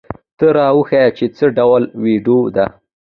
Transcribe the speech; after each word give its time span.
ته 0.37 0.47
را 0.55 0.67
وښیه 0.77 1.09
چې 1.17 1.25
څه 1.35 1.45
ډول 1.57 1.83
ویډیو 2.03 2.39
ده؟ 2.55 2.65